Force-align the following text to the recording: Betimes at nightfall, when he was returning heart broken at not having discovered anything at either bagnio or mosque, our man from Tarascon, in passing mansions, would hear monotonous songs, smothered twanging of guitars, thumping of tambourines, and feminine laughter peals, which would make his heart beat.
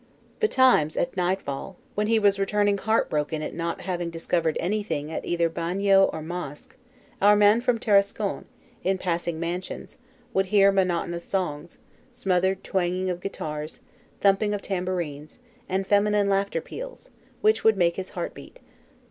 Betimes 0.39 0.97
at 0.97 1.15
nightfall, 1.15 1.77
when 1.93 2.07
he 2.07 2.17
was 2.17 2.39
returning 2.39 2.75
heart 2.79 3.07
broken 3.07 3.43
at 3.43 3.53
not 3.53 3.81
having 3.81 4.09
discovered 4.09 4.57
anything 4.59 5.11
at 5.11 5.23
either 5.25 5.47
bagnio 5.47 6.05
or 6.11 6.23
mosque, 6.23 6.75
our 7.21 7.35
man 7.35 7.61
from 7.61 7.77
Tarascon, 7.77 8.45
in 8.83 8.97
passing 8.97 9.39
mansions, 9.39 9.99
would 10.33 10.47
hear 10.47 10.71
monotonous 10.71 11.25
songs, 11.25 11.77
smothered 12.13 12.63
twanging 12.63 13.11
of 13.11 13.21
guitars, 13.21 13.81
thumping 14.21 14.55
of 14.55 14.63
tambourines, 14.63 15.37
and 15.69 15.85
feminine 15.85 16.27
laughter 16.29 16.61
peals, 16.61 17.11
which 17.41 17.63
would 17.63 17.77
make 17.77 17.95
his 17.97 18.09
heart 18.17 18.33
beat. 18.33 18.59